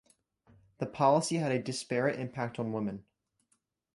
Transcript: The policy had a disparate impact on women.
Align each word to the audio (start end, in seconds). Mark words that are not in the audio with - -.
The 0.79 0.87
policy 0.87 1.35
had 1.35 1.51
a 1.51 1.61
disparate 1.61 2.19
impact 2.19 2.57
on 2.57 2.71
women. 2.73 3.05